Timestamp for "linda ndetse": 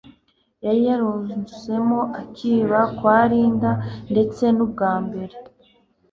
3.31-4.43